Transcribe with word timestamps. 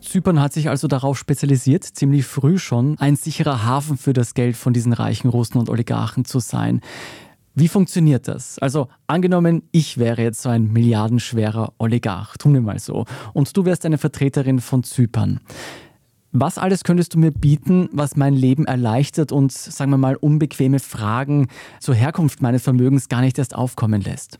Zypern 0.00 0.40
hat 0.40 0.52
sich 0.54 0.70
also 0.70 0.88
darauf 0.88 1.18
spezialisiert, 1.18 1.84
ziemlich 1.84 2.24
früh 2.24 2.58
schon 2.58 2.98
ein 2.98 3.16
sicherer 3.16 3.64
Hafen 3.64 3.98
für 3.98 4.12
das 4.12 4.32
Geld 4.32 4.56
von 4.56 4.72
diesen 4.72 4.94
reichen 4.94 5.28
Russen 5.28 5.58
und 5.58 5.68
Oligarchen 5.68 6.24
zu 6.24 6.38
sein. 6.38 6.80
Wie 7.54 7.68
funktioniert 7.68 8.28
das? 8.28 8.58
Also 8.58 8.88
angenommen, 9.06 9.62
ich 9.72 9.98
wäre 9.98 10.22
jetzt 10.22 10.42
so 10.42 10.48
ein 10.48 10.72
milliardenschwerer 10.72 11.72
Oligarch, 11.78 12.36
tun 12.38 12.54
wir 12.54 12.60
mal 12.60 12.78
so, 12.78 13.04
und 13.32 13.56
du 13.56 13.64
wärst 13.64 13.84
eine 13.84 13.98
Vertreterin 13.98 14.60
von 14.60 14.84
Zypern. 14.84 15.40
Was 16.32 16.58
alles 16.58 16.84
könntest 16.84 17.14
du 17.14 17.18
mir 17.18 17.30
bieten, 17.30 17.88
was 17.92 18.16
mein 18.16 18.34
Leben 18.34 18.66
erleichtert 18.66 19.32
und, 19.32 19.52
sagen 19.52 19.90
wir 19.90 19.96
mal, 19.96 20.16
unbequeme 20.16 20.80
Fragen 20.80 21.48
zur 21.80 21.94
Herkunft 21.94 22.42
meines 22.42 22.62
Vermögens 22.62 23.08
gar 23.08 23.22
nicht 23.22 23.38
erst 23.38 23.54
aufkommen 23.54 24.02
lässt? 24.02 24.38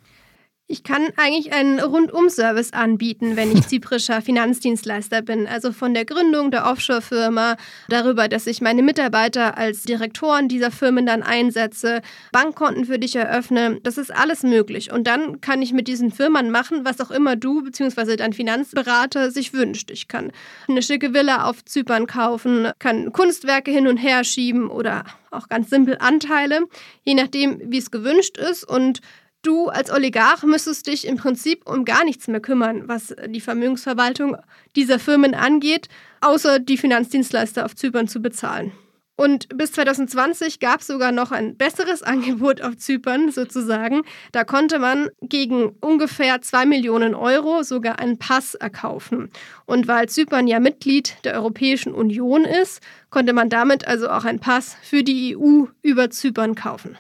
Ich 0.69 0.83
kann 0.83 1.11
eigentlich 1.17 1.53
einen 1.53 1.79
Rundum-Service 1.79 2.73
anbieten, 2.73 3.37
wenn 3.37 3.53
ich 3.53 3.67
zyprischer 3.69 4.21
Finanzdienstleister 4.21 5.23
bin. 5.23 5.46
Also 5.46 5.71
von 5.71 5.95
der 5.95 6.04
Gründung 6.04 6.50
der 6.50 6.67
Offshore-Firma, 6.67 7.57
darüber, 7.89 8.27
dass 8.27 8.49
ich 8.49 8.61
meine 8.61 8.82
Mitarbeiter 8.82 9.57
als 9.57 9.85
Direktoren 9.85 10.49
dieser 10.49 10.73
Firmen 10.73 11.07
dann 11.07 11.23
einsetze, 11.23 12.03
Bankkonten 12.32 12.85
für 12.85 12.99
dich 12.99 13.14
eröffne. 13.14 13.79
Das 13.85 13.96
ist 13.96 14.13
alles 14.13 14.43
möglich. 14.43 14.90
Und 14.90 15.07
dann 15.07 15.40
kann 15.40 15.63
ich 15.63 15.73
mit 15.73 15.87
diesen 15.87 16.11
Firmen 16.11 16.50
machen, 16.50 16.85
was 16.85 17.01
auch 17.01 17.12
immer 17.12 17.37
du 17.37 17.62
bzw. 17.62 18.17
dein 18.17 18.32
Finanzberater 18.32 19.31
sich 19.31 19.53
wünscht. 19.53 19.93
Ich 19.93 20.09
kann 20.09 20.32
eine 20.67 20.82
schicke 20.82 21.14
Villa 21.14 21.45
auf 21.48 21.64
Zypern 21.64 22.09
kaufen, 22.09 22.73
kann 22.81 23.12
Kunstwerke 23.12 23.71
hin 23.71 23.87
und 23.87 23.98
her 23.98 24.25
schieben 24.25 24.68
oder 24.68 25.04
auch 25.31 25.48
ganz 25.48 25.71
simpel 25.71 25.96
Anteile, 26.01 26.62
je 27.04 27.14
nachdem, 27.14 27.61
wie 27.71 27.79
es 27.79 27.93
gewünscht 27.93 28.37
ist. 28.37 28.64
Und 28.64 29.01
Du 29.43 29.68
als 29.68 29.93
Oligarch 29.93 30.43
müsstest 30.43 30.86
dich 30.86 31.07
im 31.07 31.17
Prinzip 31.17 31.68
um 31.68 31.85
gar 31.85 32.05
nichts 32.05 32.27
mehr 32.27 32.41
kümmern, 32.41 32.89
was 32.89 33.14
die 33.28 33.41
Vermögensverwaltung 33.41 34.36
dieser 34.75 34.98
Firmen 34.98 35.34
angeht, 35.34 35.89
außer 36.20 36.59
die 36.59 36.77
Finanzdienstleister 36.77 37.64
auf 37.64 37.77
Zypern 37.77 38.09
zu 38.09 38.20
bezahlen. 38.20 38.73
Und 39.17 39.48
bis 39.57 39.73
2020 39.73 40.61
gab 40.61 40.81
es 40.81 40.87
sogar 40.87 41.11
noch 41.11 41.33
ein 41.33 41.57
besseres 41.57 42.03
Angebot 42.03 42.61
auf 42.61 42.77
Zypern 42.77 43.31
sozusagen. 43.31 44.03
Da 44.33 44.45
konnte 44.45 44.79
man 44.79 45.09
gegen 45.23 45.70
ungefähr 45.81 46.42
2 46.42 46.67
Millionen 46.67 47.14
Euro 47.14 47.62
sogar 47.62 47.98
einen 47.98 48.19
Pass 48.19 48.55
erkaufen. 48.55 49.31
Und 49.64 49.89
weil 49.89 50.09
Zypern 50.09 50.47
ja 50.47 50.61
Mitglied 50.61 51.17
der 51.25 51.34
Europäischen 51.34 51.95
Union 51.95 52.45
ist, 52.45 52.83
konnte 53.09 53.33
man 53.33 53.48
damit 53.48 53.89
also 53.89 54.11
auch 54.11 54.25
einen 54.25 54.41
Pass 54.41 54.77
für 54.83 55.03
die 55.03 55.37
EU 55.37 55.64
über 55.83 56.11
Zypern 56.11 56.55
kaufen. 56.55 56.98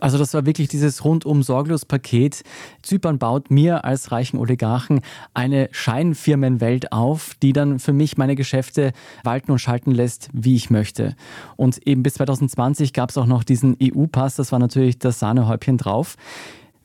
Also 0.00 0.18
das 0.18 0.34
war 0.34 0.46
wirklich 0.46 0.68
dieses 0.68 1.04
rundum 1.04 1.42
sorglos 1.42 1.84
Paket. 1.84 2.42
Zypern 2.82 3.18
baut 3.18 3.50
mir 3.50 3.84
als 3.84 4.12
reichen 4.12 4.38
Oligarchen 4.38 5.00
eine 5.34 5.68
Scheinfirmenwelt 5.72 6.92
auf, 6.92 7.34
die 7.42 7.52
dann 7.52 7.78
für 7.78 7.92
mich 7.92 8.16
meine 8.16 8.36
Geschäfte 8.36 8.92
walten 9.24 9.52
und 9.52 9.58
schalten 9.58 9.90
lässt, 9.90 10.28
wie 10.32 10.56
ich 10.56 10.70
möchte. 10.70 11.14
Und 11.56 11.86
eben 11.86 12.02
bis 12.02 12.14
2020 12.14 12.92
gab 12.92 13.10
es 13.10 13.18
auch 13.18 13.26
noch 13.26 13.44
diesen 13.44 13.76
EU-Pass, 13.82 14.36
das 14.36 14.52
war 14.52 14.58
natürlich 14.58 14.98
das 14.98 15.18
Sahnehäubchen 15.18 15.78
drauf. 15.78 16.16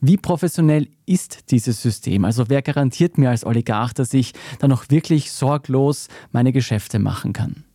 Wie 0.00 0.18
professionell 0.18 0.88
ist 1.06 1.50
dieses 1.50 1.80
System? 1.80 2.24
Also 2.24 2.48
wer 2.48 2.60
garantiert 2.60 3.16
mir 3.16 3.30
als 3.30 3.46
Oligarch, 3.46 3.94
dass 3.94 4.12
ich 4.12 4.34
dann 4.58 4.70
noch 4.70 4.90
wirklich 4.90 5.32
sorglos 5.32 6.08
meine 6.32 6.52
Geschäfte 6.52 6.98
machen 6.98 7.32
kann? 7.32 7.65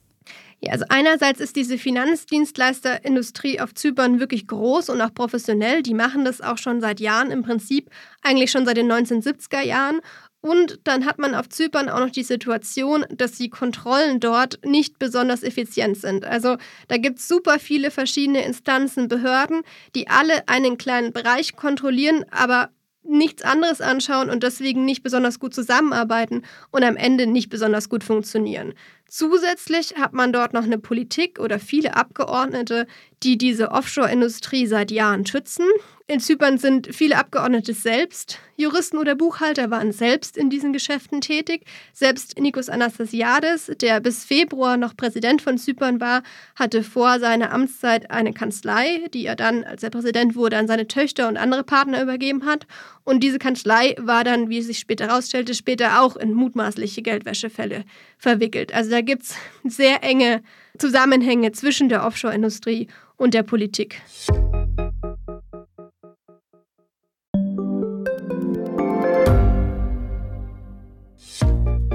Ja, 0.64 0.74
also 0.74 0.86
einerseits 0.90 1.40
ist 1.40 1.56
diese 1.56 1.80
Finanzdienstleisterindustrie 1.80 3.60
auf 3.60 3.74
Zypern 3.74 4.20
wirklich 4.20 4.46
groß 4.46 4.90
und 4.90 5.02
auch 5.02 5.14
professionell. 5.14 5.82
Die 5.82 5.96
machen 5.96 6.24
das 6.24 6.40
auch 6.40 6.60
schon 6.60 6.82
seit 6.82 7.00
Jahren, 7.00 7.32
im 7.32 7.42
Prinzip 7.42 7.90
eigentlich 8.22 8.52
schon 8.52 8.66
seit 8.66 8.78
den 8.78 8.92
1970er 8.92 9.62
Jahren. 9.64 10.02
Und 10.40 10.80
dann 10.84 11.06
hat 11.06 11.18
man 11.18 11.34
auf 11.34 11.50
Zypern 11.50 11.90
auch 11.90 12.00
noch 12.00 12.12
die 12.12 12.24
Situation, 12.24 13.06
dass 13.10 13.34
die 13.34 13.50
Kontrollen 13.50 14.20
dort 14.20 14.60
nicht 14.64 15.00
besonders 15.00 15.42
effizient 15.44 15.98
sind. 15.98 16.26
Also 16.26 16.58
da 16.88 16.98
gibt 16.98 17.20
es 17.20 17.28
super 17.28 17.58
viele 17.60 17.90
verschiedene 17.90 18.44
Instanzen, 18.46 19.08
Behörden, 19.08 19.62
die 19.96 20.10
alle 20.10 20.48
einen 20.48 20.78
kleinen 20.78 21.12
Bereich 21.12 21.56
kontrollieren, 21.56 22.26
aber 22.32 22.70
nichts 23.04 23.42
anderes 23.44 23.82
anschauen 23.82 24.30
und 24.30 24.44
deswegen 24.44 24.86
nicht 24.86 25.02
besonders 25.04 25.40
gut 25.40 25.54
zusammenarbeiten 25.56 26.44
und 26.72 26.84
am 26.84 26.98
Ende 26.98 27.26
nicht 27.26 27.50
besonders 27.50 27.90
gut 27.90 28.04
funktionieren. 28.04 28.74
Zusätzlich 29.14 29.96
hat 29.98 30.14
man 30.14 30.32
dort 30.32 30.54
noch 30.54 30.64
eine 30.64 30.78
Politik 30.78 31.38
oder 31.38 31.60
viele 31.60 31.98
Abgeordnete, 31.98 32.88
die 33.24 33.38
diese 33.38 33.72
Offshore-Industrie 33.72 34.66
seit 34.68 34.90
Jahren 34.90 35.26
schützen. 35.26 35.66
In 36.08 36.22
Zypern 36.22 36.58
sind 36.58 36.94
viele 36.94 37.18
Abgeordnete 37.18 37.74
selbst 37.74 38.40
Juristen 38.58 38.98
oder 38.98 39.16
Buchhalter, 39.16 39.70
waren 39.70 39.92
selbst 39.92 40.38
in 40.38 40.50
diesen 40.50 40.74
Geschäften 40.74 41.22
tätig. 41.22 41.64
Selbst 41.94 42.40
Nikos 42.40 42.70
Anastasiades, 42.70 43.72
der 43.80 44.00
bis 44.00 44.26
Februar 44.26 44.78
noch 44.78 44.96
Präsident 44.96 45.42
von 45.42 45.58
Zypern 45.58 46.02
war, 46.02 46.24
hatte 46.56 46.84
vor 46.84 47.20
seiner 47.20 47.52
Amtszeit 47.52 48.12
eine 48.12 48.34
Kanzlei, 48.34 49.08
die 49.14 49.26
er 49.26 49.36
dann, 49.36 49.64
als 49.64 49.84
er 49.84 49.90
Präsident 49.90 50.36
wurde, 50.36 50.58
an 50.58 50.68
seine 50.68 50.88
Töchter 50.88 51.28
und 51.28 51.38
andere 51.38 51.64
Partner 51.64 52.02
übergeben 52.02 52.46
hat. 52.46 52.68
Und 53.04 53.22
diese 53.22 53.40
Kanzlei 53.40 53.96
war 53.98 54.24
dann, 54.24 54.50
wie 54.50 54.60
es 54.60 54.68
sich 54.68 54.80
später 54.80 55.08
herausstellte, 55.08 55.54
später 55.54 56.02
auch 56.02 56.16
in 56.16 56.34
mutmaßliche 56.34 57.02
Geldwäschefälle 57.02 57.84
verwickelt. 58.18 58.74
Also 58.74 58.92
da 59.02 59.06
gibt 59.06 59.24
es 59.24 59.36
sehr 59.64 60.04
enge 60.04 60.44
Zusammenhänge 60.78 61.52
zwischen 61.54 61.90
der 61.90 62.06
Offshore-Industrie 62.06 62.88
und 63.18 63.34
der 63.34 63.42
Politik. 63.42 64.00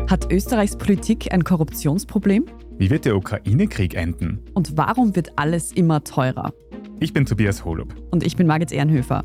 Hat 0.09 0.33
Österreichs 0.33 0.77
Politik 0.77 1.33
ein 1.33 1.45
Korruptionsproblem? 1.45 2.47
Wie 2.79 2.91
wird 2.91 3.05
der 3.05 3.17
Ukraine-Krieg 3.17 3.95
enden? 3.95 4.41
Und 4.55 4.77
warum 4.77 5.15
wird 5.15 5.31
alles 5.37 5.71
immer 5.71 6.03
teurer? 6.03 6.53
Ich 6.99 7.13
bin 7.13 7.25
Tobias 7.25 7.65
Holub. 7.65 7.95
Und 8.11 8.25
ich 8.25 8.35
bin 8.35 8.49
Margit 8.49 8.73
Ehrenhöfer. 8.73 9.25